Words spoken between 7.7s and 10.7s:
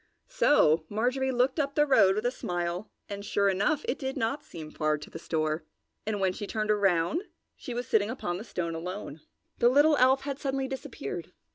was sitting upon the stone alone. The little elf had suddenly